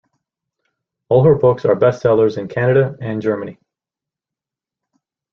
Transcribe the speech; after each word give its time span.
All 1.09 1.23
her 1.25 1.35
books 1.35 1.63
are 1.63 1.75
bestsellers 1.75 2.39
in 2.39 2.47
Canada 2.47 2.95
and 3.01 3.21
Germany. 3.21 3.59